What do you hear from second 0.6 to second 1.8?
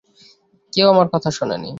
কেউ আমার কথা শোনেনি।